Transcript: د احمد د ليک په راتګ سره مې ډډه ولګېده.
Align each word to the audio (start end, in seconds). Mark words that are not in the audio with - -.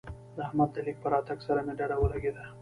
د 0.35 0.37
احمد 0.47 0.69
د 0.73 0.77
ليک 0.85 0.97
په 1.03 1.07
راتګ 1.13 1.39
سره 1.47 1.59
مې 1.65 1.73
ډډه 1.79 1.95
ولګېده. 1.99 2.43